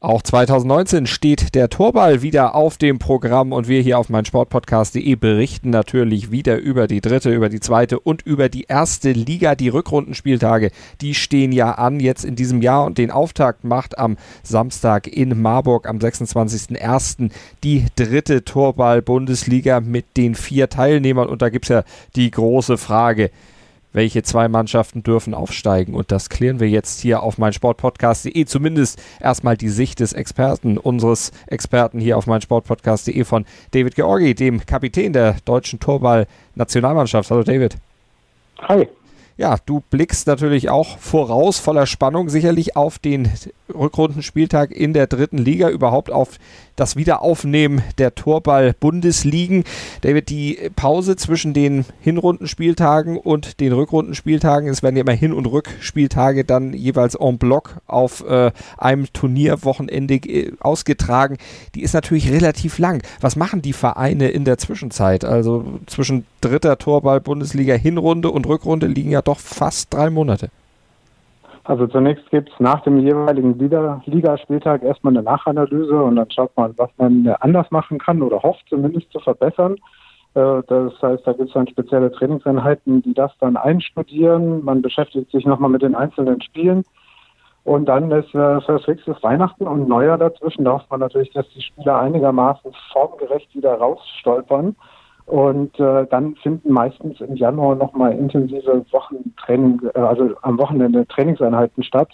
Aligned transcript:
Auch 0.00 0.22
2019 0.22 1.08
steht 1.08 1.56
der 1.56 1.70
Torball 1.70 2.22
wieder 2.22 2.54
auf 2.54 2.76
dem 2.76 3.00
Programm 3.00 3.50
und 3.50 3.66
wir 3.66 3.82
hier 3.82 3.98
auf 3.98 4.08
meinsportpodcast.de 4.08 5.16
berichten 5.16 5.70
natürlich 5.70 6.30
wieder 6.30 6.56
über 6.56 6.86
die 6.86 7.00
dritte, 7.00 7.34
über 7.34 7.48
die 7.48 7.58
zweite 7.58 7.98
und 7.98 8.22
über 8.22 8.48
die 8.48 8.66
erste 8.68 9.10
Liga. 9.10 9.56
Die 9.56 9.70
Rückrundenspieltage, 9.70 10.70
die 11.00 11.16
stehen 11.16 11.50
ja 11.50 11.72
an 11.72 11.98
jetzt 11.98 12.24
in 12.24 12.36
diesem 12.36 12.62
Jahr 12.62 12.84
und 12.84 12.96
den 12.96 13.10
Auftakt 13.10 13.64
macht 13.64 13.98
am 13.98 14.18
Samstag 14.44 15.08
in 15.08 15.42
Marburg 15.42 15.88
am 15.88 15.98
26.01. 15.98 17.32
die 17.64 17.86
dritte 17.96 18.44
Torball-Bundesliga 18.44 19.80
mit 19.80 20.16
den 20.16 20.36
vier 20.36 20.68
Teilnehmern 20.68 21.28
und 21.28 21.42
da 21.42 21.48
gibt 21.48 21.64
es 21.64 21.70
ja 21.70 21.82
die 22.14 22.30
große 22.30 22.78
Frage, 22.78 23.32
welche 23.98 24.22
zwei 24.22 24.46
Mannschaften 24.46 25.02
dürfen 25.02 25.34
aufsteigen. 25.34 25.92
Und 25.92 26.12
das 26.12 26.30
klären 26.30 26.60
wir 26.60 26.68
jetzt 26.68 27.00
hier 27.00 27.20
auf 27.20 27.36
meinsportpodcast.de. 27.36 28.44
Zumindest 28.44 29.02
erstmal 29.20 29.56
die 29.56 29.70
Sicht 29.70 29.98
des 29.98 30.12
Experten, 30.12 30.78
unseres 30.78 31.32
Experten 31.48 31.98
hier 31.98 32.16
auf 32.16 32.28
meinsportpodcast.de 32.28 33.24
von 33.24 33.44
David 33.72 33.96
Georgi, 33.96 34.36
dem 34.36 34.64
Kapitän 34.64 35.12
der 35.12 35.38
deutschen 35.44 35.80
Torball-Nationalmannschaft. 35.80 37.28
Hallo 37.32 37.42
David. 37.42 37.76
Hi. 38.60 38.86
Ja, 39.38 39.56
du 39.66 39.80
blickst 39.88 40.26
natürlich 40.26 40.68
auch 40.68 40.98
voraus, 40.98 41.60
voller 41.60 41.86
Spannung 41.86 42.28
sicherlich 42.28 42.74
auf 42.74 42.98
den 42.98 43.30
Rückrundenspieltag 43.72 44.72
in 44.72 44.92
der 44.92 45.06
dritten 45.06 45.38
Liga, 45.38 45.70
überhaupt 45.70 46.10
auf 46.10 46.40
das 46.74 46.96
Wiederaufnehmen 46.96 47.82
der 47.98 48.16
Torball-Bundesligen. 48.16 49.62
David, 50.00 50.28
die 50.30 50.58
Pause 50.74 51.14
zwischen 51.14 51.54
den 51.54 51.84
Hinrundenspieltagen 52.00 53.16
und 53.16 53.60
den 53.60 53.72
Rückrundenspieltagen, 53.72 54.68
es 54.68 54.82
werden 54.82 54.96
ja 54.96 55.02
immer 55.02 55.12
Hin- 55.12 55.32
und 55.32 55.46
Rückspieltage 55.46 56.44
dann 56.44 56.72
jeweils 56.72 57.14
en 57.14 57.38
bloc 57.38 57.76
auf 57.86 58.24
äh, 58.28 58.50
einem 58.76 59.12
Turnierwochenende 59.12 60.14
äh, 60.14 60.52
ausgetragen, 60.58 61.36
die 61.76 61.82
ist 61.82 61.94
natürlich 61.94 62.30
relativ 62.32 62.78
lang. 62.78 63.02
Was 63.20 63.36
machen 63.36 63.62
die 63.62 63.72
Vereine 63.72 64.30
in 64.30 64.44
der 64.44 64.58
Zwischenzeit? 64.58 65.24
Also 65.24 65.78
zwischen 65.86 66.26
dritter 66.40 66.78
Torball-Bundesliga 66.78 67.74
Hinrunde 67.74 68.30
und 68.30 68.46
Rückrunde 68.46 68.88
liegen 68.88 69.10
ja 69.10 69.22
doch 69.28 69.38
fast 69.38 69.92
drei 69.94 70.10
Monate. 70.10 70.48
Also 71.64 71.86
zunächst 71.86 72.30
gibt 72.30 72.50
es 72.50 72.58
nach 72.60 72.80
dem 72.80 72.98
jeweiligen 72.98 73.58
Ligaspieltag 73.58 74.82
erstmal 74.82 75.12
eine 75.12 75.22
Nachanalyse 75.22 76.02
und 76.02 76.16
dann 76.16 76.30
schaut 76.30 76.56
man, 76.56 76.72
was 76.78 76.88
man 76.96 77.28
anders 77.40 77.70
machen 77.70 77.98
kann 77.98 78.22
oder 78.22 78.42
hofft 78.42 78.64
zumindest 78.70 79.12
zu 79.12 79.20
verbessern. 79.20 79.76
Äh, 80.34 80.62
das 80.66 80.94
heißt, 81.02 81.26
da 81.26 81.32
gibt 81.32 81.48
es 81.48 81.52
dann 81.52 81.68
spezielle 81.68 82.10
Trainingseinheiten, 82.10 83.02
die 83.02 83.12
das 83.12 83.32
dann 83.40 83.58
einstudieren. 83.58 84.64
Man 84.64 84.80
beschäftigt 84.80 85.30
sich 85.30 85.44
nochmal 85.44 85.70
mit 85.70 85.82
den 85.82 85.94
einzelnen 85.94 86.40
Spielen. 86.40 86.84
Und 87.64 87.84
dann 87.84 88.10
ist 88.12 88.34
äh, 88.34 88.58
ist 88.58 89.22
Weihnachten 89.22 89.66
und 89.66 89.88
Neujahr 89.88 90.16
dazwischen. 90.16 90.64
Da 90.64 90.72
hofft 90.72 90.90
man 90.90 91.00
natürlich, 91.00 91.32
dass 91.34 91.46
die 91.50 91.60
Spieler 91.60 91.98
einigermaßen 92.00 92.72
formgerecht 92.92 93.54
wieder 93.54 93.74
rausstolpern. 93.74 94.74
Und 95.28 95.78
äh, 95.78 96.06
dann 96.06 96.36
finden 96.36 96.72
meistens 96.72 97.20
im 97.20 97.36
Januar 97.36 97.74
nochmal 97.74 98.12
intensive 98.12 98.84
Wochentraining, 98.90 99.78
äh, 99.94 99.98
also 99.98 100.30
am 100.40 100.58
Wochenende 100.58 101.06
Trainingseinheiten 101.06 101.82
statt. 101.82 102.08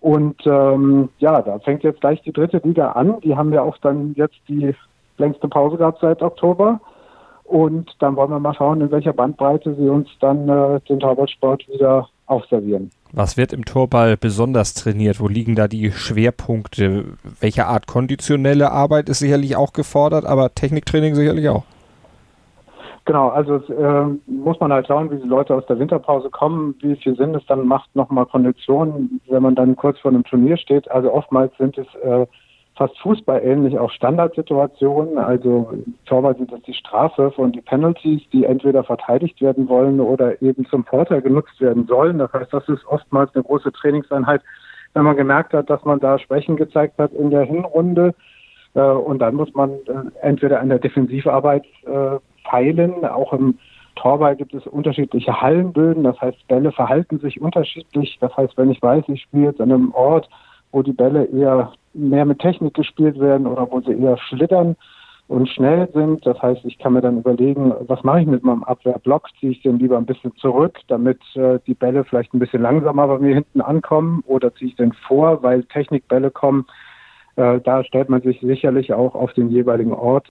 Und 0.00 0.36
ähm, 0.46 1.08
ja, 1.18 1.42
da 1.42 1.58
fängt 1.58 1.82
jetzt 1.82 2.00
gleich 2.00 2.22
die 2.22 2.32
dritte 2.32 2.58
Liga 2.58 2.92
an. 2.92 3.20
Die 3.22 3.34
haben 3.34 3.52
ja 3.52 3.62
auch 3.62 3.76
dann 3.78 4.14
jetzt 4.14 4.36
die 4.48 4.72
längste 5.18 5.48
Pause 5.48 5.76
gehabt 5.76 5.98
seit 6.00 6.22
Oktober. 6.22 6.80
Und 7.42 7.90
dann 7.98 8.14
wollen 8.14 8.30
wir 8.30 8.38
mal 8.38 8.54
schauen, 8.54 8.80
in 8.80 8.92
welcher 8.92 9.12
Bandbreite 9.12 9.74
sie 9.74 9.88
uns 9.88 10.08
dann 10.20 10.48
äh, 10.48 10.80
den 10.88 11.00
Torwartsport 11.00 11.68
wieder 11.68 12.08
aufservieren. 12.26 12.90
Was 13.12 13.36
wird 13.36 13.52
im 13.52 13.64
Torball 13.64 14.16
besonders 14.16 14.74
trainiert? 14.74 15.18
Wo 15.18 15.26
liegen 15.26 15.56
da 15.56 15.66
die 15.66 15.90
Schwerpunkte? 15.90 17.06
Welche 17.40 17.66
Art 17.66 17.88
konditionelle 17.88 18.70
Arbeit 18.70 19.08
ist 19.08 19.18
sicherlich 19.18 19.56
auch 19.56 19.72
gefordert, 19.72 20.24
aber 20.24 20.54
Techniktraining 20.54 21.16
sicherlich 21.16 21.48
auch? 21.48 21.64
Genau, 23.06 23.28
also 23.28 23.54
äh, 23.72 24.18
muss 24.26 24.58
man 24.58 24.72
halt 24.72 24.88
schauen, 24.88 25.12
wie 25.12 25.22
die 25.22 25.28
Leute 25.28 25.54
aus 25.54 25.64
der 25.66 25.78
Winterpause 25.78 26.28
kommen, 26.28 26.74
wie 26.80 26.96
viel 26.96 27.14
Sinn 27.14 27.36
es 27.36 27.46
dann 27.46 27.64
macht, 27.64 27.94
nochmal 27.94 28.26
Konditionen, 28.26 29.20
wenn 29.28 29.44
man 29.44 29.54
dann 29.54 29.76
kurz 29.76 30.00
vor 30.00 30.10
einem 30.10 30.24
Turnier 30.24 30.56
steht. 30.56 30.90
Also 30.90 31.12
oftmals 31.12 31.56
sind 31.56 31.78
es 31.78 31.86
äh, 32.02 32.26
fast 32.74 32.98
fußballähnlich 32.98 33.78
auch 33.78 33.92
Standardsituationen. 33.92 35.18
Also 35.18 35.72
Torwart 36.06 36.38
sind 36.38 36.50
das 36.50 36.60
die 36.62 36.74
Strafwürfe 36.74 37.40
und 37.40 37.54
die 37.54 37.60
Penalties, 37.60 38.22
die 38.32 38.44
entweder 38.44 38.82
verteidigt 38.82 39.40
werden 39.40 39.68
wollen 39.68 40.00
oder 40.00 40.42
eben 40.42 40.66
zum 40.66 40.84
Vorteil 40.84 41.22
genutzt 41.22 41.60
werden 41.60 41.86
sollen. 41.86 42.18
Das 42.18 42.32
heißt, 42.32 42.52
das 42.52 42.68
ist 42.68 42.84
oftmals 42.86 43.32
eine 43.36 43.44
große 43.44 43.70
Trainingseinheit, 43.70 44.42
wenn 44.94 45.04
man 45.04 45.16
gemerkt 45.16 45.52
hat, 45.52 45.70
dass 45.70 45.84
man 45.84 46.00
da 46.00 46.18
Schwächen 46.18 46.56
gezeigt 46.56 46.98
hat 46.98 47.12
in 47.12 47.30
der 47.30 47.44
Hinrunde. 47.44 48.16
Äh, 48.74 48.80
und 48.80 49.20
dann 49.20 49.36
muss 49.36 49.54
man 49.54 49.70
äh, 49.70 50.10
entweder 50.22 50.58
an 50.58 50.70
der 50.70 50.80
Defensivarbeit 50.80 51.64
äh, 52.46 52.50
feilen. 52.50 53.04
Auch 53.04 53.32
im 53.32 53.58
Torball 53.96 54.36
gibt 54.36 54.54
es 54.54 54.66
unterschiedliche 54.66 55.40
Hallenböden. 55.40 56.04
Das 56.04 56.20
heißt, 56.20 56.46
Bälle 56.48 56.72
verhalten 56.72 57.18
sich 57.18 57.40
unterschiedlich. 57.40 58.18
Das 58.20 58.36
heißt, 58.36 58.56
wenn 58.56 58.70
ich 58.70 58.82
weiß, 58.82 59.04
ich 59.08 59.22
spiele 59.22 59.46
jetzt 59.46 59.60
an 59.60 59.72
einem 59.72 59.92
Ort, 59.92 60.28
wo 60.72 60.82
die 60.82 60.92
Bälle 60.92 61.24
eher 61.24 61.72
mehr 61.94 62.24
mit 62.24 62.40
Technik 62.40 62.74
gespielt 62.74 63.18
werden 63.18 63.46
oder 63.46 63.70
wo 63.70 63.80
sie 63.80 63.92
eher 63.92 64.18
schlittern 64.18 64.76
und 65.28 65.48
schnell 65.48 65.88
sind. 65.92 66.24
Das 66.26 66.40
heißt, 66.40 66.64
ich 66.64 66.78
kann 66.78 66.92
mir 66.92 67.00
dann 67.00 67.18
überlegen, 67.18 67.72
was 67.80 68.04
mache 68.04 68.20
ich 68.20 68.26
mit 68.26 68.44
meinem 68.44 68.62
Abwehrblock? 68.64 69.28
Ziehe 69.40 69.52
ich 69.52 69.62
den 69.62 69.78
lieber 69.78 69.96
ein 69.96 70.06
bisschen 70.06 70.34
zurück, 70.36 70.78
damit 70.88 71.18
äh, 71.34 71.58
die 71.66 71.74
Bälle 71.74 72.04
vielleicht 72.04 72.34
ein 72.34 72.38
bisschen 72.38 72.62
langsamer 72.62 73.08
bei 73.08 73.18
mir 73.18 73.34
hinten 73.34 73.60
ankommen 73.60 74.22
oder 74.26 74.54
ziehe 74.54 74.70
ich 74.70 74.76
den 74.76 74.92
vor, 74.92 75.42
weil 75.42 75.64
Technikbälle 75.64 76.30
kommen, 76.30 76.66
äh, 77.36 77.60
da 77.60 77.84
stellt 77.84 78.08
man 78.08 78.22
sich 78.22 78.40
sicherlich 78.40 78.94
auch 78.94 79.14
auf 79.14 79.32
den 79.34 79.50
jeweiligen 79.50 79.92
Ort. 79.92 80.28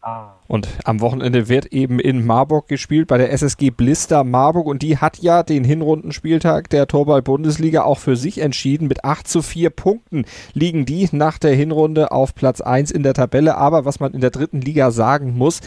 Und 0.48 0.68
am 0.86 1.02
Wochenende 1.02 1.50
wird 1.50 1.68
eben 1.68 2.00
in 2.00 2.26
Marburg 2.26 2.68
gespielt 2.68 3.08
bei 3.08 3.20
der 3.20 3.32
SSG 3.32 3.70
Blister 3.70 4.24
Marburg 4.24 4.66
und 4.66 4.82
die 4.82 4.98
hat 4.98 5.20
ja 5.20 5.44
den 5.44 5.64
Hinrundenspieltag 5.64 6.70
der 6.70 6.88
Torball-Bundesliga 6.88 7.84
auch 7.84 8.00
für 8.00 8.16
sich 8.16 8.42
entschieden. 8.42 8.88
Mit 8.88 9.06
8 9.06 9.28
zu 9.28 9.44
4 9.44 9.70
Punkten 9.70 10.26
liegen 10.54 10.86
die 10.86 11.08
nach 11.12 11.38
der 11.38 11.54
Hinrunde 11.54 12.12
auf 12.12 12.34
Platz 12.34 12.62
1 12.62 12.90
in 12.90 13.04
der 13.04 13.14
Tabelle. 13.14 13.56
Aber 13.56 13.86
was 13.86 14.00
man 14.00 14.14
in 14.14 14.22
der 14.22 14.32
dritten 14.32 14.62
Liga 14.62 14.90
sagen 14.90 15.38
muss, 15.38 15.62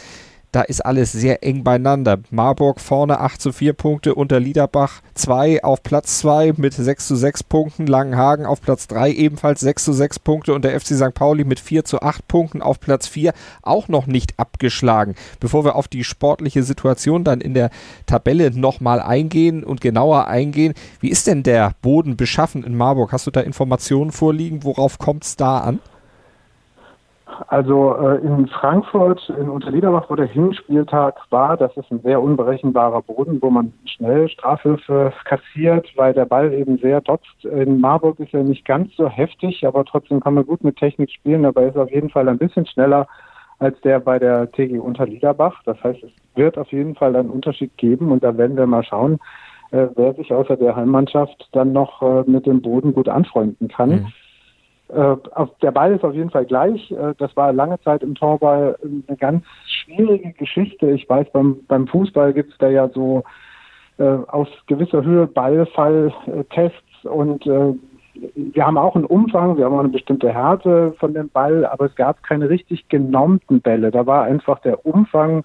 da 0.51 0.61
ist 0.61 0.85
alles 0.85 1.11
sehr 1.11 1.43
eng 1.43 1.63
beieinander. 1.63 2.19
Marburg 2.31 2.79
vorne 2.79 3.19
8 3.19 3.41
zu 3.41 3.51
4 3.51 3.73
Punkte, 3.73 4.15
unter 4.15 4.39
Liederbach 4.39 5.01
2 5.13 5.63
auf 5.63 5.83
Platz 5.83 6.19
2 6.19 6.53
mit 6.57 6.73
6 6.73 7.07
zu 7.07 7.15
6 7.15 7.43
Punkten, 7.43 7.87
Langenhagen 7.87 8.45
auf 8.45 8.61
Platz 8.61 8.87
3 8.87 9.11
ebenfalls 9.11 9.59
6 9.59 9.83
zu 9.83 9.93
6 9.93 10.19
Punkte 10.19 10.53
und 10.53 10.65
der 10.65 10.79
FC 10.79 10.95
St. 10.95 11.13
Pauli 11.13 11.43
mit 11.43 11.59
4 11.59 11.85
zu 11.85 12.01
8 12.01 12.27
Punkten 12.27 12.61
auf 12.61 12.79
Platz 12.79 13.07
4 13.07 13.33
auch 13.61 13.87
noch 13.87 14.07
nicht 14.07 14.39
abgeschlagen. 14.39 15.15
Bevor 15.39 15.65
wir 15.65 15.75
auf 15.75 15.87
die 15.87 16.03
sportliche 16.03 16.63
Situation 16.63 17.23
dann 17.23 17.41
in 17.41 17.53
der 17.53 17.69
Tabelle 18.07 18.51
nochmal 18.51 19.01
eingehen 19.01 19.63
und 19.63 19.81
genauer 19.81 20.27
eingehen, 20.27 20.73
wie 20.99 21.09
ist 21.09 21.27
denn 21.27 21.43
der 21.43 21.73
Boden 21.81 22.17
beschaffen 22.17 22.63
in 22.63 22.75
Marburg? 22.75 23.11
Hast 23.11 23.27
du 23.27 23.31
da 23.31 23.41
Informationen 23.41 24.11
vorliegen? 24.11 24.63
Worauf 24.63 24.97
kommt 24.97 25.23
es 25.23 25.35
da 25.35 25.59
an? 25.59 25.79
Also 27.47 27.95
äh, 27.95 28.17
in 28.25 28.47
Frankfurt, 28.47 29.29
in 29.29 29.49
Unterliederbach, 29.49 30.09
wo 30.09 30.15
der 30.15 30.27
Hinspieltag 30.27 31.15
war, 31.29 31.57
das 31.57 31.75
ist 31.77 31.91
ein 31.91 32.01
sehr 32.01 32.21
unberechenbarer 32.21 33.01
Boden, 33.01 33.41
wo 33.41 33.49
man 33.49 33.73
schnell 33.85 34.29
Strafhilfe 34.29 35.13
kassiert, 35.25 35.87
weil 35.95 36.13
der 36.13 36.25
Ball 36.25 36.53
eben 36.53 36.77
sehr 36.77 37.01
dotzt. 37.01 37.45
In 37.45 37.79
Marburg 37.79 38.19
ist 38.19 38.33
er 38.33 38.43
nicht 38.43 38.65
ganz 38.65 38.95
so 38.95 39.07
heftig, 39.07 39.65
aber 39.65 39.85
trotzdem 39.85 40.19
kann 40.19 40.33
man 40.33 40.45
gut 40.45 40.63
mit 40.63 40.77
Technik 40.77 41.11
spielen, 41.11 41.43
er 41.43 41.55
ist 41.67 41.77
auf 41.77 41.91
jeden 41.91 42.09
Fall 42.09 42.27
ein 42.27 42.37
bisschen 42.37 42.65
schneller 42.65 43.07
als 43.59 43.79
der 43.81 43.99
bei 43.99 44.19
der 44.19 44.51
TG 44.51 44.79
Unterliederbach. 44.79 45.61
Das 45.65 45.81
heißt, 45.83 46.03
es 46.03 46.11
wird 46.35 46.57
auf 46.57 46.71
jeden 46.71 46.95
Fall 46.95 47.15
einen 47.15 47.29
Unterschied 47.29 47.75
geben 47.77 48.11
und 48.11 48.23
da 48.23 48.37
werden 48.37 48.57
wir 48.57 48.65
mal 48.65 48.83
schauen, 48.83 49.19
äh, 49.71 49.87
wer 49.95 50.13
sich 50.13 50.33
außer 50.33 50.57
der 50.57 50.75
Heimmannschaft 50.75 51.49
dann 51.51 51.73
noch 51.73 52.01
äh, 52.01 52.23
mit 52.29 52.45
dem 52.45 52.61
Boden 52.61 52.93
gut 52.93 53.09
anfreunden 53.09 53.67
kann. 53.67 53.89
Mhm. 53.89 54.07
Äh, 54.89 55.15
der 55.61 55.71
Ball 55.71 55.93
ist 55.93 56.03
auf 56.03 56.13
jeden 56.13 56.31
Fall 56.31 56.45
gleich. 56.45 56.91
Äh, 56.91 57.13
das 57.17 57.35
war 57.37 57.53
lange 57.53 57.79
Zeit 57.81 58.03
im 58.03 58.15
Torball 58.15 58.77
eine 58.83 59.17
ganz 59.17 59.45
schwierige 59.65 60.31
Geschichte. 60.33 60.91
Ich 60.91 61.07
weiß, 61.07 61.27
beim, 61.31 61.57
beim 61.67 61.87
Fußball 61.87 62.33
gibt 62.33 62.51
es 62.51 62.57
da 62.57 62.69
ja 62.69 62.89
so 62.89 63.23
äh, 63.97 64.03
aus 64.03 64.47
gewisser 64.67 65.03
Höhe 65.03 65.27
Ballfalltests 65.27 67.05
und 67.05 67.45
äh, 67.45 67.73
wir 68.35 68.65
haben 68.65 68.77
auch 68.77 68.95
einen 68.95 69.05
Umfang, 69.05 69.57
wir 69.57 69.65
haben 69.65 69.75
auch 69.75 69.79
eine 69.79 69.89
bestimmte 69.89 70.33
Härte 70.33 70.93
von 70.99 71.13
dem 71.13 71.29
Ball, 71.29 71.65
aber 71.65 71.85
es 71.85 71.95
gab 71.95 72.23
keine 72.23 72.49
richtig 72.49 72.89
genormten 72.89 73.61
Bälle. 73.61 73.91
Da 73.91 74.05
war 74.05 74.23
einfach 74.23 74.59
der 74.59 74.85
Umfang, 74.85 75.43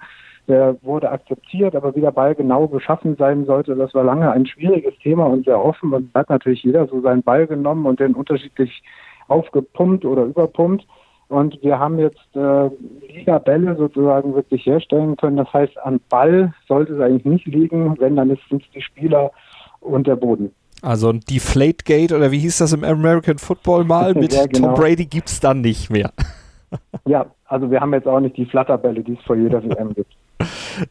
der 0.48 0.76
wurde 0.82 1.10
akzeptiert, 1.10 1.76
aber 1.76 1.94
wie 1.94 2.00
der 2.00 2.10
Ball 2.10 2.34
genau 2.34 2.66
beschaffen 2.66 3.16
sein 3.16 3.44
sollte, 3.44 3.76
das 3.76 3.94
war 3.94 4.04
lange 4.04 4.30
ein 4.30 4.46
schwieriges 4.46 4.96
Thema 4.98 5.26
und 5.26 5.44
sehr 5.44 5.62
offen. 5.62 5.92
Und 5.92 6.12
hat 6.14 6.30
natürlich 6.30 6.64
jeder 6.64 6.86
so 6.86 7.00
seinen 7.00 7.22
Ball 7.22 7.46
genommen 7.46 7.86
und 7.86 8.00
den 8.00 8.14
unterschiedlich 8.14 8.82
aufgepumpt 9.28 10.04
oder 10.04 10.24
überpumpt. 10.24 10.86
Und 11.28 11.60
wir 11.62 11.78
haben 11.78 11.98
jetzt 11.98 12.36
äh, 12.36 12.70
Liga-Bälle 13.12 13.76
sozusagen 13.76 14.34
wirklich 14.34 14.66
herstellen 14.66 15.16
können. 15.16 15.36
Das 15.36 15.52
heißt, 15.52 15.76
an 15.78 16.00
Ball 16.08 16.52
sollte 16.68 16.94
es 16.94 17.00
eigentlich 17.00 17.24
nicht 17.24 17.46
liegen, 17.46 17.98
wenn 17.98 18.16
dann 18.16 18.30
ist 18.30 18.42
es 18.50 18.60
die 18.74 18.82
Spieler 18.82 19.30
und 19.80 20.06
der 20.06 20.16
Boden. 20.16 20.52
Also 20.82 21.08
ein 21.08 21.20
Deflategate 21.20 22.14
oder 22.14 22.30
wie 22.30 22.38
hieß 22.40 22.58
das 22.58 22.74
im 22.74 22.84
American 22.84 23.38
Football 23.38 23.84
mal 23.84 24.14
mit 24.14 24.34
ja, 24.34 24.46
genau. 24.46 24.68
Tom 24.68 24.74
Brady 24.74 25.06
gibt 25.06 25.28
es 25.28 25.40
dann 25.40 25.62
nicht 25.62 25.90
mehr. 25.90 26.10
ja, 27.06 27.26
also 27.46 27.70
wir 27.70 27.80
haben 27.80 27.94
jetzt 27.94 28.06
auch 28.06 28.20
nicht 28.20 28.36
die 28.36 28.46
Flatterbälle, 28.46 29.02
die 29.02 29.14
es 29.14 29.24
vor 29.24 29.36
jeder 29.36 29.62
WM 29.64 29.94
gibt. 29.94 30.14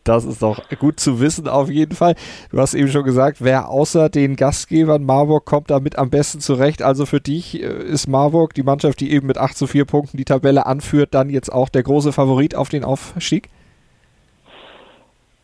Das 0.04 0.25
ist 0.25 0.42
doch 0.42 0.62
gut 0.80 1.00
zu 1.00 1.19
wissen, 1.19 1.48
auf 1.48 1.69
jeden 1.69 1.95
Fall. 1.95 2.16
Du 2.51 2.57
hast 2.60 2.74
eben 2.74 2.88
schon 2.88 3.04
gesagt, 3.04 3.38
wer 3.42 3.69
außer 3.69 4.10
den 4.10 4.36
Gastgebern 4.36 5.04
Marburg 5.04 5.45
kommt 5.45 5.69
damit 5.69 5.98
am 5.98 6.10
besten 6.10 6.40
zurecht. 6.40 6.81
Also 6.81 7.06
für 7.06 7.19
dich 7.19 7.62
äh, 7.62 7.66
ist 7.66 8.07
Marburg, 8.07 8.54
die 8.54 8.63
Mannschaft, 8.63 9.00
die 9.00 9.12
eben 9.12 9.28
mit 9.28 9.38
8 9.38 9.57
zu 9.57 9.68
4 9.68 9.86
Punkten 9.86 10.18
die 10.18 10.25
Tabelle 10.25 10.66
anführt, 10.66 11.13
dann 11.13 11.30
jetzt 11.30 11.51
auch 11.51 11.69
der 11.69 11.84
große 11.84 12.12
Favorit 12.12 12.56
auf 12.56 12.69
den 12.69 12.84
Aufstieg? 12.84 13.50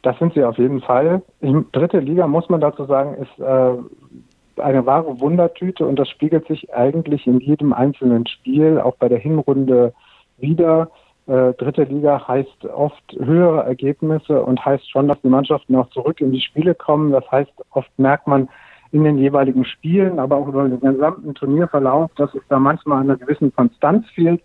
Das 0.01 0.17
sind 0.17 0.33
sie 0.33 0.43
auf 0.43 0.57
jeden 0.57 0.81
Fall. 0.81 1.21
Die 1.41 1.65
dritte 1.73 1.99
Liga, 1.99 2.25
muss 2.27 2.47
man 2.49 2.61
dazu 2.61 2.85
sagen, 2.85 3.15
ist 3.15 3.39
äh, 3.39 4.61
eine 4.61 4.85
wahre 4.85 5.19
Wundertüte 5.19 5.85
und 5.85 5.97
das 5.97 6.09
spiegelt 6.09 6.47
sich 6.47 6.73
eigentlich 6.73 7.27
in 7.27 7.39
jedem 7.39 7.73
einzelnen 7.73 8.25
Spiel, 8.27 8.79
auch 8.79 8.95
bei 8.95 9.09
der 9.09 9.19
Hinrunde 9.19 9.93
wieder. 10.37 10.89
Äh, 11.29 11.53
dritte 11.53 11.83
Liga 11.83 12.27
heißt 12.27 12.65
oft 12.65 13.03
höhere 13.19 13.63
Ergebnisse 13.63 14.41
und 14.41 14.65
heißt 14.65 14.89
schon, 14.89 15.07
dass 15.07 15.21
die 15.21 15.27
Mannschaften 15.29 15.75
auch 15.75 15.87
zurück 15.91 16.21
in 16.21 16.31
die 16.31 16.41
Spiele 16.41 16.73
kommen. 16.73 17.11
Das 17.11 17.23
heißt, 17.31 17.51
oft 17.69 17.91
merkt 17.97 18.25
man 18.25 18.49
in 18.91 19.03
den 19.03 19.19
jeweiligen 19.19 19.63
Spielen, 19.63 20.17
aber 20.17 20.37
auch 20.37 20.47
über 20.47 20.67
den 20.67 20.79
gesamten 20.79 21.35
Turnierverlauf, 21.35 22.09
dass 22.15 22.33
es 22.33 22.41
da 22.49 22.57
manchmal 22.57 23.03
eine 23.03 23.15
gewisse 23.15 23.51
Konstanz 23.51 24.07
fehlt. 24.15 24.41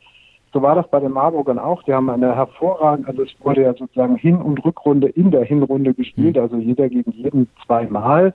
So 0.53 0.61
war 0.61 0.75
das 0.75 0.87
bei 0.89 1.01
den 1.01 1.13
Marburgern 1.13 1.59
auch. 1.59 1.83
Die 1.85 1.95
haben 1.95 2.11
eine 2.11 2.37
hervorragende, 2.37 3.09
also 3.09 3.23
es 3.23 3.35
wurde 3.41 3.63
ja 3.63 3.73
sozusagen 3.73 4.17
Hin- 4.17 4.43
und 4.43 4.63
Rückrunde 4.63 5.09
in 5.09 5.31
der 5.31 5.45
Hinrunde 5.45 5.95
gespielt, 5.95 6.37
also 6.37 6.57
jeder 6.59 6.91
gegen 6.91 7.13
jeden 7.13 7.49
zweimal. 7.65 8.35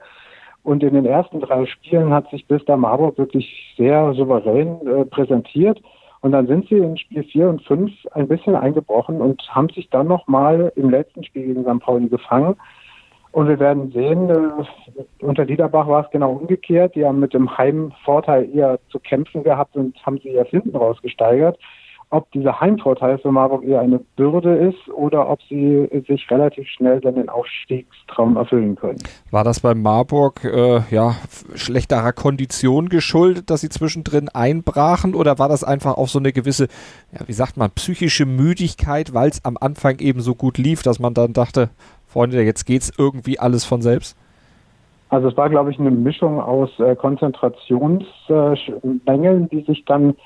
Und 0.64 0.82
in 0.82 0.94
den 0.94 1.06
ersten 1.06 1.38
drei 1.38 1.66
Spielen 1.66 2.12
hat 2.12 2.28
sich 2.30 2.48
Bista 2.48 2.76
Marburg 2.76 3.16
wirklich 3.16 3.74
sehr 3.76 4.12
souverän 4.14 4.84
äh, 4.88 5.04
präsentiert. 5.04 5.80
Und 6.20 6.32
dann 6.32 6.46
sind 6.46 6.68
sie 6.68 6.76
in 6.76 6.98
Spiel 6.98 7.24
4 7.24 7.48
und 7.48 7.62
5 7.62 7.90
ein 8.12 8.28
bisschen 8.28 8.54
eingebrochen 8.54 9.20
und 9.20 9.42
haben 9.48 9.70
sich 9.70 9.88
dann 9.88 10.06
nochmal 10.06 10.72
im 10.76 10.90
letzten 10.90 11.24
Spiel 11.24 11.46
gegen 11.46 11.62
St. 11.62 11.82
Pauli 11.82 12.08
gefangen. 12.08 12.56
Und 13.32 13.48
wir 13.48 13.60
werden 13.60 13.92
sehen, 13.92 14.28
äh, 14.28 15.24
unter 15.24 15.44
Liederbach 15.44 15.86
war 15.86 16.04
es 16.04 16.10
genau 16.10 16.32
umgekehrt. 16.32 16.94
Die 16.94 17.06
haben 17.06 17.20
mit 17.20 17.32
dem 17.32 17.56
Heimvorteil 17.56 18.54
eher 18.54 18.80
zu 18.90 18.98
kämpfen 18.98 19.44
gehabt 19.44 19.76
und 19.76 19.96
haben 20.04 20.18
sie 20.18 20.30
erst 20.30 20.50
hinten 20.50 20.76
rausgesteigert 20.76 21.58
ob 22.10 22.30
dieser 22.32 22.60
Heimvorteil 22.60 23.18
für 23.18 23.30
Marburg 23.30 23.64
eher 23.64 23.80
eine 23.80 24.00
Bürde 24.16 24.56
ist 24.56 24.88
oder 24.92 25.30
ob 25.30 25.40
sie 25.48 25.88
sich 26.08 26.28
relativ 26.28 26.66
schnell 26.68 27.00
dann 27.00 27.14
den 27.14 27.28
Aufstiegstraum 27.28 28.36
erfüllen 28.36 28.74
können. 28.74 28.98
War 29.30 29.44
das 29.44 29.60
bei 29.60 29.74
Marburg 29.74 30.44
äh, 30.44 30.80
ja 30.90 31.14
schlechterer 31.54 32.12
Kondition 32.12 32.88
geschuldet, 32.88 33.48
dass 33.48 33.60
sie 33.60 33.68
zwischendrin 33.68 34.28
einbrachen 34.28 35.14
oder 35.14 35.38
war 35.38 35.48
das 35.48 35.62
einfach 35.62 35.96
auch 35.96 36.08
so 36.08 36.18
eine 36.18 36.32
gewisse, 36.32 36.66
ja, 37.12 37.20
wie 37.28 37.32
sagt 37.32 37.56
man, 37.56 37.70
psychische 37.70 38.26
Müdigkeit, 38.26 39.14
weil 39.14 39.30
es 39.30 39.44
am 39.44 39.56
Anfang 39.60 40.00
eben 40.00 40.20
so 40.20 40.34
gut 40.34 40.58
lief, 40.58 40.82
dass 40.82 40.98
man 40.98 41.14
dann 41.14 41.32
dachte, 41.32 41.70
Freunde, 42.08 42.42
jetzt 42.42 42.64
geht's 42.64 42.92
irgendwie 42.98 43.38
alles 43.38 43.64
von 43.64 43.82
selbst? 43.82 44.16
Also 45.10 45.28
es 45.28 45.36
war, 45.36 45.48
glaube 45.48 45.70
ich, 45.70 45.78
eine 45.78 45.92
Mischung 45.92 46.40
aus 46.40 46.70
äh, 46.80 46.96
Konzentrationsmängeln, 46.96 49.44
äh, 49.44 49.48
die 49.48 49.62
sich 49.62 49.84
dann 49.84 50.16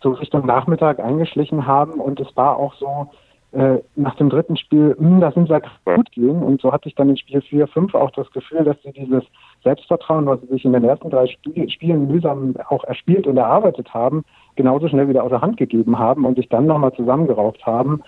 so 0.00 0.10
Richtung 0.10 0.46
Nachmittag 0.46 1.00
eingeschlichen 1.00 1.66
haben. 1.66 2.00
Und 2.00 2.20
es 2.20 2.36
war 2.36 2.56
auch 2.56 2.74
so, 2.74 3.08
äh, 3.52 3.78
nach 3.96 4.14
dem 4.16 4.28
dritten 4.28 4.58
Spiel, 4.58 4.94
mh, 4.98 5.08
hm, 5.08 5.20
da 5.20 5.32
sind 5.32 5.48
wir 5.48 5.62
gut 5.84 6.12
gehen. 6.12 6.42
Und 6.42 6.60
so 6.60 6.72
hatte 6.72 6.88
ich 6.88 6.94
dann 6.94 7.08
in 7.08 7.16
Spiel 7.16 7.40
4, 7.40 7.66
5 7.66 7.94
auch 7.94 8.10
das 8.10 8.30
Gefühl, 8.32 8.64
dass 8.64 8.76
sie 8.82 8.92
dieses 8.92 9.22
Selbstvertrauen, 9.64 10.26
was 10.26 10.40
sie 10.42 10.48
sich 10.48 10.64
in 10.64 10.74
den 10.74 10.84
ersten 10.84 11.08
drei 11.08 11.26
Spiel, 11.26 11.68
Spielen 11.70 12.08
mühsam 12.08 12.54
auch 12.68 12.84
erspielt 12.84 13.26
und 13.26 13.38
erarbeitet 13.38 13.94
haben, 13.94 14.24
genauso 14.56 14.88
schnell 14.88 15.08
wieder 15.08 15.24
aus 15.24 15.30
der 15.30 15.40
Hand 15.40 15.56
gegeben 15.56 15.98
haben 15.98 16.26
und 16.26 16.36
sich 16.36 16.48
dann 16.50 16.66
nochmal 16.66 16.92
zusammengerauft 16.92 17.64
haben. 17.64 18.02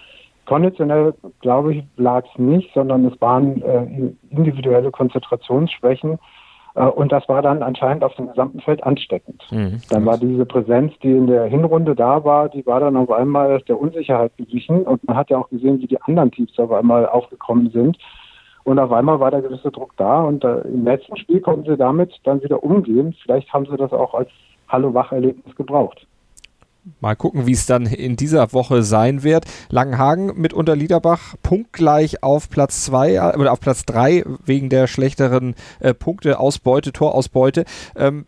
Konditionell, 0.45 1.15
glaube 1.41 1.75
ich, 1.75 1.85
lag 1.97 2.25
es 2.27 2.39
nicht, 2.39 2.75
sondern 2.75 3.07
es 3.07 3.19
waren 3.21 3.63
äh, 3.63 4.13
individuelle 4.31 4.91
Konzentrationsschwächen, 4.91 6.19
und 6.75 7.11
das 7.11 7.29
war 7.29 7.43
dann 7.43 7.63
anscheinend 7.63 8.05
auf 8.05 8.15
dem 8.15 8.29
gesamten 8.29 8.61
Feld 8.61 8.83
ansteckend. 8.85 9.43
Mhm. 9.51 9.81
Dann 9.91 10.07
war 10.07 10.19
diese 10.19 10.47
Präsenz, 10.47 10.93
die 11.03 11.11
in 11.11 11.27
der 11.27 11.45
Hinrunde 11.45 11.95
da 11.97 12.25
war, 12.25 12.49
die 12.49 12.65
war 12.65 12.81
dann 12.81 12.97
auf 12.97 13.11
einmal 13.11 13.61
der 13.63 13.81
Unsicherheit 13.81 14.37
gewichen. 14.37 14.83
Und 14.83 15.07
man 15.07 15.17
hat 15.17 15.31
ja 15.31 15.39
auch 15.39 15.49
gesehen, 15.49 15.81
wie 15.81 15.89
die 15.89 16.01
anderen 16.03 16.31
Teams 16.31 16.57
auf 16.59 16.71
einmal 16.71 17.07
aufgekommen 17.07 17.71
sind. 17.71 17.99
Und 18.63 18.79
auf 18.79 18.93
einmal 18.93 19.19
war 19.19 19.31
der 19.31 19.43
gewisse 19.43 19.71
Druck 19.71 19.97
da. 19.97 20.23
Und 20.23 20.45
äh, 20.45 20.61
im 20.61 20.85
letzten 20.85 21.17
Spiel 21.17 21.41
konnten 21.41 21.69
sie 21.69 21.77
damit 21.77 22.15
dann 22.25 22.43
wieder 22.43 22.63
umgehen. 22.63 23.17
Vielleicht 23.23 23.53
haben 23.53 23.67
sie 23.67 23.77
das 23.77 23.93
auch 23.93 24.15
als 24.15 24.29
Hallo-Wach-Erlebnis 24.69 25.57
gebraucht. 25.57 26.07
Mal 27.01 27.15
gucken, 27.15 27.47
wie 27.47 27.53
es 27.53 27.67
dann 27.67 27.87
in 27.87 28.17
dieser 28.17 28.53
Woche 28.53 28.83
sein 28.83 29.23
wird. 29.23 29.45
Langenhagen 29.69 30.41
mit 30.41 30.55
Unterliederbach 30.55 31.35
punktgleich 31.43 32.23
auf 32.23 32.49
Platz 32.49 32.85
2 32.85 33.15
äh, 33.15 33.39
oder 33.39 33.53
auf 33.53 33.61
Platz 33.61 33.85
3 33.85 34.25
wegen 34.45 34.71
der 34.71 34.87
schlechteren 34.87 35.55
äh, 35.81 35.93
Punkteausbeute, 35.93 36.93
Torausbeute. 36.93 37.65
Ähm, 37.97 38.27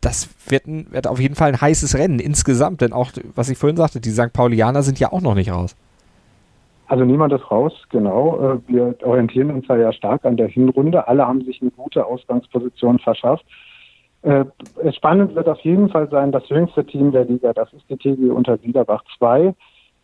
das 0.00 0.30
wird, 0.48 0.66
ein, 0.66 0.86
wird 0.90 1.06
auf 1.06 1.20
jeden 1.20 1.34
Fall 1.34 1.48
ein 1.48 1.60
heißes 1.60 1.96
Rennen 1.96 2.20
insgesamt, 2.20 2.80
denn 2.80 2.92
auch, 2.92 3.12
was 3.34 3.50
ich 3.50 3.58
vorhin 3.58 3.76
sagte, 3.76 4.00
die 4.00 4.10
St. 4.10 4.32
Paulianer 4.32 4.82
sind 4.82 4.98
ja 4.98 5.12
auch 5.12 5.20
noch 5.20 5.34
nicht 5.34 5.50
raus. 5.50 5.76
Also 6.86 7.04
niemand 7.04 7.32
ist 7.32 7.50
raus, 7.50 7.72
genau. 7.88 8.58
Äh, 8.66 8.72
wir 8.72 8.94
orientieren 9.04 9.50
uns 9.50 9.68
ja 9.68 9.92
stark 9.92 10.24
an 10.24 10.36
der 10.36 10.48
Hinrunde. 10.48 11.06
Alle 11.06 11.26
haben 11.26 11.44
sich 11.44 11.62
eine 11.62 11.70
gute 11.70 12.04
Ausgangsposition 12.04 12.98
verschafft. 12.98 13.44
Äh, 14.22 14.44
spannend 14.92 15.34
wird 15.34 15.48
auf 15.48 15.60
jeden 15.60 15.88
Fall 15.88 16.08
sein, 16.10 16.30
das 16.30 16.48
jüngste 16.48 16.84
Team 16.84 17.10
der 17.10 17.24
Liga, 17.24 17.52
das 17.54 17.72
ist 17.72 17.88
die 17.88 17.96
TG 17.96 18.30
unter 18.30 18.58
Liederbach 18.58 19.02
2. 19.18 19.54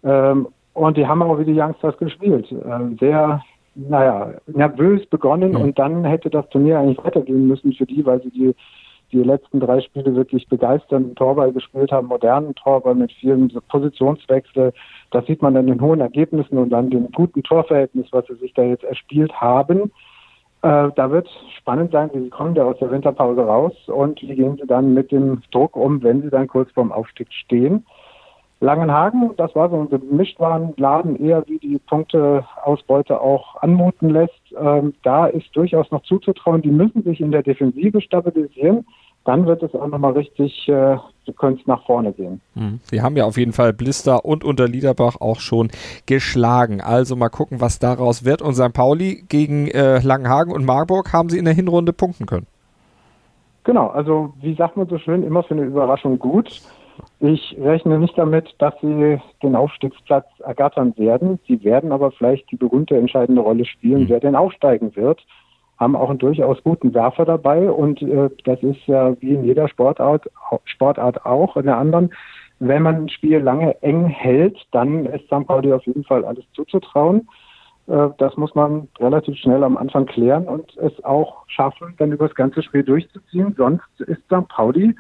Ähm, 0.05 0.49
und 0.73 0.97
die 0.97 1.07
haben 1.07 1.23
auch 1.23 1.39
wie 1.39 1.45
die 1.45 1.59
Youngsters 1.59 1.97
gespielt. 1.99 2.51
Äh, 2.51 2.97
sehr, 2.99 3.43
naja, 3.75 4.33
nervös 4.47 5.05
begonnen 5.07 5.53
ja. 5.53 5.59
und 5.59 5.79
dann 5.79 6.05
hätte 6.05 6.31
das 6.31 6.49
Turnier 6.49 6.79
eigentlich 6.79 7.03
weitergehen 7.05 7.47
müssen 7.47 7.73
für 7.75 7.85
die, 7.85 8.05
weil 8.07 8.23
sie 8.23 8.31
die, 8.31 8.55
die 9.13 9.23
letzten 9.23 9.61
drei 9.61 9.81
Spiele 9.83 10.15
wirklich 10.15 10.49
begeisternden 10.49 11.15
Torball 11.15 11.53
gespielt 11.53 11.93
haben, 11.93 12.09
modernen 12.09 12.55
Torball 12.55 12.95
mit 12.95 13.13
vielen 13.13 13.53
Positionswechsel. 13.69 14.73
Das 15.11 15.27
sieht 15.27 15.43
man 15.43 15.55
dann 15.55 15.69
in 15.69 15.81
hohen 15.81 16.01
Ergebnissen 16.01 16.57
und 16.57 16.71
dann 16.71 16.89
dem 16.89 17.11
guten 17.13 17.43
Torverhältnis, 17.43 18.07
was 18.13 18.27
sie 18.27 18.35
sich 18.37 18.55
da 18.55 18.63
jetzt 18.63 18.85
erspielt 18.85 19.33
haben. 19.41 19.93
Äh, 20.63 20.91
da 20.95 21.11
wird 21.11 21.29
spannend 21.59 21.93
sein, 21.93 22.11
wie 22.13 22.25
sie 22.25 22.31
kommen 22.31 22.55
da 22.55 22.65
aus 22.65 22.79
der 22.79 22.91
Winterpause 22.91 23.43
raus 23.43 23.73
und 23.87 24.21
wie 24.23 24.35
gehen 24.35 24.57
sie 24.61 24.67
dann 24.67 24.95
mit 24.95 25.13
dem 25.13 25.43
Druck 25.53 25.77
um, 25.77 26.03
wenn 26.03 26.23
sie 26.23 26.31
dann 26.31 26.49
kurz 26.49 26.71
vorm 26.73 26.93
Aufstieg 26.93 27.33
stehen. 27.33 27.85
Langenhagen, 28.61 29.33
das 29.37 29.55
war 29.55 29.69
so 29.69 29.77
ein 29.77 29.91
Gemischtwarenladen, 29.91 31.23
eher 31.23 31.45
wie 31.47 31.59
die 31.59 31.79
Punkteausbeute 31.79 33.21
auch 33.21 33.57
anmuten 33.63 34.09
lässt. 34.09 34.41
Ähm, 34.59 34.95
da 35.03 35.27
ist 35.27 35.55
durchaus 35.55 35.91
noch 35.91 36.03
zuzutrauen. 36.05 36.63
Die 36.63 36.71
müssen 36.71 37.03
sich 37.03 37.21
in 37.21 37.33
der 37.33 37.43
Defensive 37.43 38.01
stabilisieren 38.01 38.87
dann 39.27 39.47
wird 39.47 39.63
es 39.63 39.75
auch 39.75 39.89
nochmal 39.89 40.13
richtig, 40.13 40.69
äh, 40.69 40.97
du 41.27 41.33
könntest 41.37 41.67
nach 41.67 41.85
vorne 41.85 42.13
gehen. 42.13 42.41
Mhm. 42.55 42.81
Sie 42.85 43.03
haben 43.03 43.17
ja 43.17 43.25
auf 43.25 43.37
jeden 43.37 43.53
Fall 43.53 43.73
Blister 43.73 44.25
und 44.25 44.45
Unterliederbach 44.45 45.21
auch 45.21 45.41
schon 45.41 45.71
geschlagen. 46.07 46.81
Also 46.81 47.17
mal 47.17 47.29
gucken, 47.29 47.61
was 47.61 47.79
daraus 47.79 48.25
wird. 48.25 48.41
Und 48.41 48.55
St. 48.55 48.73
Pauli 48.73 49.25
gegen 49.29 49.69
äh, 49.69 49.99
Langenhagen 49.99 50.53
und 50.53 50.65
Marburg 50.65 51.13
haben 51.13 51.29
sie 51.29 51.39
in 51.39 51.45
der 51.45 51.55
Hinrunde 51.55 51.93
punkten 51.93 52.27
können. 52.27 52.47
Genau, 53.65 53.89
also 53.89 54.33
wie 54.41 54.55
sagt 54.55 54.77
man 54.77 54.89
so 54.89 54.99
schön, 54.99 55.25
immer 55.25 55.43
für 55.43 55.55
eine 55.55 55.65
Überraschung 55.65 56.21
gut. 56.21 56.63
Ich 57.19 57.57
rechne 57.61 57.99
nicht 57.99 58.17
damit, 58.17 58.55
dass 58.59 58.75
sie 58.81 59.19
den 59.43 59.57
Aufstiegsplatz 59.57 60.27
ergattern 60.39 60.95
werden. 60.97 61.41
Sie 61.49 61.63
werden 61.65 61.91
aber 61.91 62.13
vielleicht 62.13 62.51
die 62.51 62.57
berühmte 62.57 62.97
entscheidende 62.97 63.43
Rolle 63.43 63.65
spielen, 63.65 64.05
mhm. 64.05 64.09
wer 64.09 64.21
denn 64.21 64.37
aufsteigen 64.37 64.95
wird 64.95 65.21
haben 65.79 65.97
auch 65.97 66.11
einen 66.11 66.19
durchaus 66.19 66.63
guten 66.63 66.95
Werfer 66.95 67.25
dabei 67.25 67.71
und 67.71 68.01
äh, 68.03 68.31
das 68.45 68.63
ist 68.63 68.87
ja 68.87 69.21
wie 69.21 69.35
in 69.35 69.45
jeder 69.45 69.69
Sportart, 69.69 70.31
Sportart 70.65 71.25
auch, 71.27 71.57
in 71.57 71.67
der 71.67 71.77
anderen. 71.77 72.13
Wenn 72.59 72.83
man 72.83 72.97
ein 72.97 73.09
Spiel 73.11 73.39
lange 73.39 73.81
eng 73.83 74.07
hält, 74.07 74.57
dann 74.73 75.05
ist 75.07 75.27
St. 75.27 75.47
Pauli 75.47 75.73
auf 75.73 75.85
jeden 75.85 76.05
Fall 76.05 76.25
alles 76.25 76.45
zuzutrauen. 76.55 77.29
Äh, 77.87 78.09
das 78.19 78.37
muss 78.37 78.55
man 78.55 78.89
relativ 78.99 79.37
schnell 79.37 79.63
am 79.63 79.77
Anfang 79.77 80.07
klären 80.07 80.47
und 80.47 80.77
es 80.79 81.05
auch 81.05 81.45
schaffen, 81.49 81.95
dann 81.99 82.13
über 82.13 82.27
das 82.27 82.35
ganze 82.35 82.63
Spiel 82.63 82.83
durchzuziehen. 82.83 83.55
Sonst 83.57 84.01
ist 84.01 84.23
St. 84.25 84.49
Pauli 84.49 84.95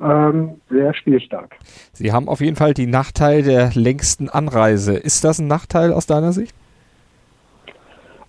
ähm, 0.00 0.60
sehr 0.70 0.94
spielstark. 0.94 1.56
Sie 1.92 2.12
haben 2.12 2.28
auf 2.28 2.40
jeden 2.40 2.56
Fall 2.56 2.74
die 2.74 2.86
Nachteil 2.86 3.42
der 3.42 3.70
längsten 3.74 4.28
Anreise. 4.28 4.96
Ist 4.96 5.24
das 5.24 5.38
ein 5.38 5.46
Nachteil 5.46 5.92
aus 5.92 6.06
deiner 6.06 6.32
Sicht? 6.32 6.54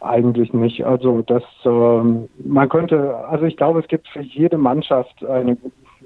Eigentlich 0.05 0.53
nicht. 0.53 0.85
Also 0.85 1.23
das, 1.23 1.43
ähm, 1.65 2.29
man 2.37 2.69
könnte, 2.69 3.15
also 3.27 3.45
ich 3.45 3.57
glaube, 3.57 3.79
es 3.79 3.87
gibt 3.87 4.07
für 4.09 4.21
jede 4.21 4.57
Mannschaft 4.57 5.25
eine 5.25 5.57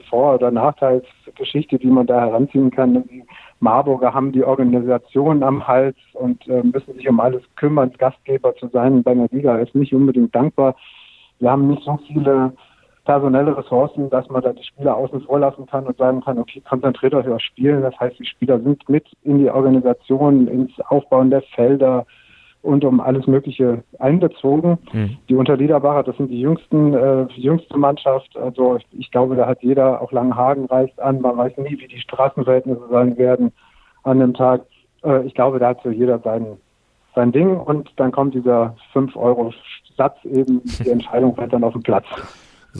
Vor- 0.09 0.35
oder 0.35 0.51
Nachteilsgeschichte, 0.51 1.77
die 1.77 1.87
man 1.87 2.07
da 2.07 2.21
heranziehen 2.21 2.71
kann. 2.71 3.03
Marburger 3.59 4.13
haben 4.13 4.31
die 4.31 4.45
Organisation 4.45 5.43
am 5.43 5.67
Hals 5.67 5.97
und 6.13 6.47
äh, 6.47 6.63
müssen 6.63 6.93
sich 6.93 7.09
um 7.09 7.19
alles 7.19 7.43
kümmern. 7.57 7.91
Gastgeber 7.97 8.55
zu 8.55 8.69
sein 8.69 9.03
bei 9.03 9.11
einer 9.11 9.27
Liga 9.31 9.57
ist 9.57 9.75
nicht 9.75 9.93
unbedingt 9.93 10.33
dankbar. 10.33 10.75
Wir 11.39 11.51
haben 11.51 11.67
nicht 11.67 11.83
so 11.83 11.99
viele 12.07 12.53
personelle 13.03 13.57
Ressourcen, 13.57 14.09
dass 14.09 14.29
man 14.29 14.43
da 14.43 14.53
die 14.53 14.63
Spieler 14.63 14.95
außen 14.95 15.21
vor 15.21 15.39
lassen 15.39 15.65
kann 15.65 15.85
und 15.85 15.97
sagen 15.97 16.21
kann, 16.21 16.39
okay, 16.39 16.61
konzentriert 16.61 17.15
euch 17.15 17.27
auf 17.27 17.41
Spielen. 17.41 17.81
Das 17.81 17.99
heißt, 17.99 18.17
die 18.17 18.25
Spieler 18.25 18.61
sind 18.61 18.87
mit 18.87 19.05
in 19.23 19.39
die 19.39 19.49
Organisation, 19.49 20.47
ins 20.47 20.79
Aufbauen 20.87 21.31
der 21.31 21.41
Felder 21.41 22.05
und 22.61 22.83
um 22.83 22.99
alles 22.99 23.25
Mögliche 23.27 23.83
einbezogen. 23.99 24.77
Mhm. 24.91 25.17
Die 25.29 25.35
Unterliederbacher, 25.35 26.03
das 26.03 26.17
sind 26.17 26.29
die 26.29 26.41
jüngsten, 26.41 26.93
äh, 26.93 27.25
jüngste 27.35 27.77
Mannschaft. 27.77 28.35
Also 28.37 28.77
ich, 28.77 28.85
ich 28.91 29.11
glaube, 29.11 29.35
da 29.35 29.47
hat 29.47 29.63
jeder, 29.63 30.01
auch 30.01 30.11
Langenhagen 30.11 30.65
reist 30.65 30.99
an. 30.99 31.21
Man 31.21 31.37
weiß 31.37 31.57
nie, 31.57 31.79
wie 31.79 31.87
die 31.87 32.01
Straßenverhältnisse 32.01 32.87
sein 32.91 33.17
werden 33.17 33.51
an 34.03 34.19
dem 34.19 34.33
Tag. 34.33 34.61
Äh, 35.03 35.25
ich 35.25 35.33
glaube, 35.33 35.59
da 35.59 35.69
hat 35.69 35.81
so 35.83 35.89
jeder 35.89 36.19
sein, 36.19 36.57
sein 37.15 37.31
Ding 37.31 37.57
und 37.57 37.91
dann 37.95 38.11
kommt 38.11 38.33
dieser 38.33 38.75
5-Euro-Satz 38.93 40.17
eben, 40.25 40.61
die 40.63 40.89
Entscheidung 40.89 41.35
fällt 41.35 41.53
dann 41.53 41.63
auf 41.63 41.73
den 41.73 41.83
Platz. 41.83 42.05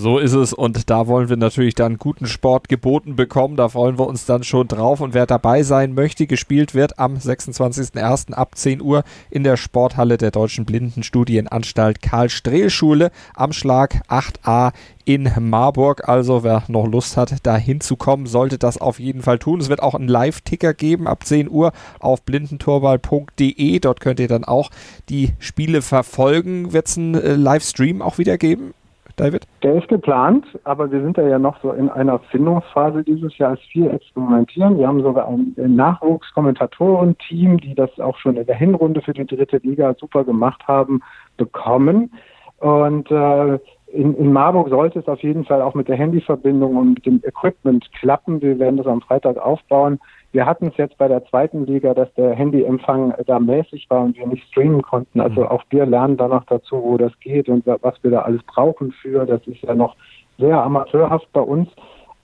So 0.02 0.18
ist 0.18 0.32
es 0.32 0.54
und 0.54 0.90
da 0.90 1.08
wollen 1.08 1.28
wir 1.28 1.36
natürlich 1.36 1.76
dann 1.76 1.98
guten 1.98 2.26
Sport 2.26 2.70
geboten 2.70 3.18
bekommen. 3.18 3.58
Da 3.58 3.68
freuen 3.68 4.00
wir 4.00 4.08
uns 4.08 4.26
dann 4.26 4.46
schon 4.46 4.66
drauf 4.70 5.02
und 5.02 5.14
wer 5.14 5.26
dabei 5.26 5.62
sein 5.62 5.94
möchte, 5.94 6.26
gespielt 6.26 6.74
wird 6.74 7.00
am 7.00 7.16
26.01. 7.16 8.32
ab 8.32 8.56
10 8.56 8.82
Uhr 8.82 9.04
in 9.30 9.44
der 9.44 9.58
Sporthalle 9.58 10.18
der 10.18 10.32
Deutschen 10.32 10.64
Blindenstudienanstalt 10.64 12.02
Karl-Strehl-Schule 12.02 13.12
am 13.36 13.52
Schlag 13.52 14.02
8a 14.08 14.72
in 15.04 15.30
Marburg. 15.38 16.08
Also 16.08 16.46
wer 16.46 16.64
noch 16.70 16.88
Lust 16.88 17.18
hat, 17.18 17.36
da 17.44 17.58
hinzukommen, 17.58 18.26
sollte 18.26 18.58
das 18.58 18.78
auf 18.78 19.02
jeden 19.02 19.22
Fall 19.22 19.38
tun. 19.38 19.60
Es 19.60 19.68
wird 19.68 19.84
auch 19.84 19.96
einen 19.96 20.08
Live-Ticker 20.08 20.74
geben 20.74 21.08
ab 21.08 21.26
10 21.26 21.50
Uhr 21.50 21.74
auf 22.00 22.22
blindentorball.de. 22.22 23.80
Dort 23.80 24.00
könnt 24.00 24.22
ihr 24.22 24.30
dann 24.30 24.46
auch 24.46 24.70
die 25.10 25.34
Spiele 25.40 25.82
verfolgen. 25.82 26.72
Wird 26.72 26.88
es 26.88 26.98
einen 26.98 27.16
äh, 27.16 27.36
Livestream 27.36 28.02
auch 28.02 28.18
wieder 28.18 28.38
geben? 28.38 28.74
David? 29.20 29.46
Der 29.64 29.76
ist 29.76 29.90
geplant, 29.90 30.46
aber 30.64 30.90
wir 30.92 31.02
sind 31.02 31.18
ja 31.18 31.38
noch 31.38 31.62
so 31.62 31.74
in 31.74 31.90
einer 31.90 32.20
Findungsphase 32.32 33.04
dieses 33.04 33.38
Jahr, 33.38 33.52
als 33.52 33.60
viel 33.72 33.92
experimentieren. 33.92 34.78
Wir 34.78 34.88
haben 34.88 35.04
sogar 35.04 35.28
ein 35.28 35.54
Nachwuchskommentatoren-Team, 35.58 37.58
die 37.58 37.76
das 37.76 37.90
auch 38.00 38.18
schon 38.18 38.38
in 38.38 38.46
der 38.46 38.56
Hinrunde 38.56 39.02
für 39.02 39.14
die 39.14 39.26
dritte 39.26 39.58
Liga 39.58 39.94
super 40.00 40.24
gemacht 40.24 40.66
haben, 40.68 41.02
bekommen. 41.36 42.14
Und 42.60 43.12
äh, 43.12 43.60
in, 43.92 44.16
in 44.16 44.32
Marburg 44.32 44.70
sollte 44.70 45.00
es 45.00 45.08
auf 45.08 45.22
jeden 45.22 45.46
Fall 45.46 45.62
auch 45.62 45.74
mit 45.74 45.88
der 45.88 45.96
Handyverbindung 45.96 46.76
und 46.76 46.90
mit 46.96 47.06
dem 47.06 47.22
Equipment 47.24 47.92
klappen. 47.94 48.42
Wir 48.42 48.60
werden 48.60 48.78
das 48.78 48.88
am 48.88 49.02
Freitag 49.02 49.38
aufbauen. 49.38 50.00
Wir 50.32 50.46
hatten 50.46 50.68
es 50.68 50.78
jetzt 50.78 50.98
bei 50.98 51.08
der 51.08 51.26
zweiten 51.26 51.66
Liga, 51.66 51.96
dass 51.96 52.14
der 52.14 52.36
Handyempfang 52.36 53.16
da 53.26 53.40
mäßig 53.40 53.90
war 53.90 54.02
und 54.02 54.18
wir 54.18 54.28
nicht 54.28 54.48
streamen 54.50 54.84
konnten. 54.84 55.20
Also 55.20 55.42
mhm. 55.42 55.48
auch 55.48 55.64
wir 55.72 55.86
lernen 55.86 56.18
da 56.18 56.28
noch 56.28 56.46
dazu, 56.46 56.82
wo 56.84 56.98
das 56.98 57.12
geht 57.20 57.50
und 57.50 57.66
was 57.66 57.96
wir 58.04 58.12
da 58.12 58.22
alles 58.22 58.44
brauchen 58.44 58.92
für. 58.92 59.26
Das 59.26 59.46
ist 59.48 59.62
ja 59.64 59.74
noch 59.74 59.96
sehr 60.38 60.62
amateurhaft 60.62 61.32
bei 61.34 61.42
uns. 61.42 61.70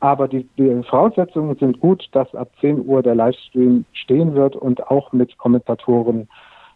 Aber 0.01 0.27
die, 0.27 0.47
die 0.57 0.83
Voraussetzungen 0.87 1.55
sind 1.55 1.79
gut, 1.79 2.07
dass 2.11 2.33
ab 2.35 2.49
10 2.61 2.85
Uhr 2.85 3.01
der 3.01 3.15
Livestream 3.15 3.85
stehen 3.93 4.35
wird 4.35 4.55
und 4.55 4.85
auch 4.87 5.11
mit 5.13 5.35
Kommentatoren 5.39 6.27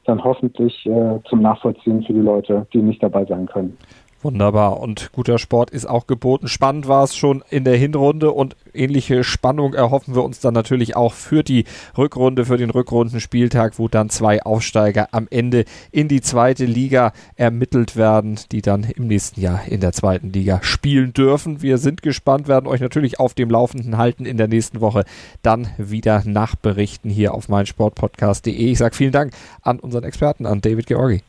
dann 0.05 0.23
hoffentlich 0.23 0.85
äh, 0.87 1.19
zum 1.25 1.41
Nachvollziehen 1.41 2.01
für 2.03 2.13
die 2.13 2.21
Leute, 2.21 2.65
die 2.73 2.81
nicht 2.81 3.03
dabei 3.03 3.25
sein 3.25 3.45
können. 3.45 3.77
Wunderbar. 4.21 4.81
Und 4.81 5.13
guter 5.13 5.37
Sport 5.37 5.69
ist 5.71 5.85
auch 5.85 6.05
geboten. 6.05 6.49
Spannend 6.49 6.89
war 6.89 7.05
es 7.05 7.15
schon 7.15 7.41
in 7.49 7.63
der 7.63 7.77
Hinrunde 7.77 8.31
und 8.31 8.57
ähnliche 8.73 9.23
Spannung 9.23 9.73
erhoffen 9.73 10.13
wir 10.13 10.23
uns 10.23 10.41
dann 10.41 10.53
natürlich 10.53 10.97
auch 10.97 11.13
für 11.13 11.41
die 11.41 11.63
Rückrunde, 11.97 12.45
für 12.45 12.57
den 12.57 12.69
Rückrundenspieltag, 12.69 13.79
wo 13.79 13.87
dann 13.87 14.09
zwei 14.09 14.43
Aufsteiger 14.43 15.07
am 15.11 15.27
Ende 15.29 15.63
in 15.91 16.09
die 16.09 16.19
zweite 16.19 16.65
Liga 16.65 17.13
ermittelt 17.37 17.95
werden, 17.95 18.37
die 18.51 18.61
dann 18.61 18.83
im 18.83 19.07
nächsten 19.07 19.39
Jahr 19.39 19.61
in 19.65 19.79
der 19.79 19.93
zweiten 19.93 20.33
Liga 20.33 20.59
spielen 20.63 21.13
dürfen. 21.13 21.61
Wir 21.61 21.77
sind 21.77 22.01
gespannt, 22.01 22.49
werden 22.49 22.67
euch 22.67 22.81
natürlich 22.81 23.21
auf 23.21 23.33
dem 23.33 23.49
Laufenden 23.49 23.97
halten 23.97 24.25
in 24.25 24.35
der 24.35 24.49
nächsten 24.49 24.81
Woche, 24.81 25.05
dann 25.43 25.69
wieder 25.77 26.23
nachberichten 26.25 27.09
hier 27.09 27.33
auf 27.33 27.47
meinsportpodcast.de. 27.47 28.51
Ich 28.53 28.77
sage 28.79 28.95
vielen 28.95 29.13
Dank 29.13 29.31
an 29.61 29.79
unseren 29.79 30.03
Experten, 30.03 30.45
an 30.45 30.59
David 30.59 30.87
Georgi. 30.87 31.21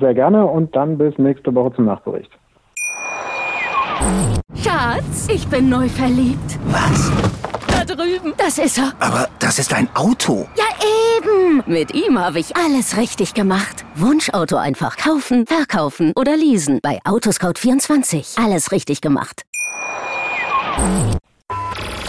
Sehr 0.00 0.14
gerne 0.14 0.44
und 0.46 0.74
dann 0.76 0.98
bis 0.98 1.16
nächste 1.18 1.54
Woche 1.54 1.74
zum 1.76 1.86
Nachbericht. 1.86 2.30
Schatz, 4.62 5.28
ich 5.32 5.46
bin 5.48 5.68
neu 5.68 5.88
verliebt. 5.88 6.58
Was? 6.66 7.10
Da 7.68 7.84
drüben. 7.84 8.34
Das 8.36 8.58
ist 8.58 8.78
er. 8.78 8.92
Aber 9.00 9.28
das 9.38 9.58
ist 9.58 9.72
ein 9.72 9.88
Auto. 9.94 10.46
Ja, 10.56 10.64
eben. 11.18 11.62
Mit 11.66 11.94
ihm 11.94 12.18
habe 12.18 12.38
ich 12.38 12.56
alles 12.56 12.96
richtig 12.96 13.34
gemacht. 13.34 13.84
Wunschauto 13.94 14.56
einfach 14.56 14.96
kaufen, 14.96 15.46
verkaufen 15.46 16.12
oder 16.16 16.36
leasen. 16.36 16.80
Bei 16.82 17.00
Autoscout24. 17.04 18.42
Alles 18.42 18.72
richtig 18.72 19.00
gemacht. 19.00 19.42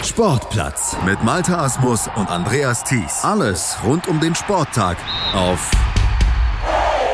Sportplatz 0.02 0.96
mit 1.04 1.22
Malta 1.22 1.64
Asmus 1.64 2.08
und 2.16 2.30
Andreas 2.30 2.84
Thies. 2.84 3.24
Alles 3.24 3.78
rund 3.84 4.08
um 4.08 4.20
den 4.20 4.34
Sporttag 4.34 4.96
auf 5.34 5.70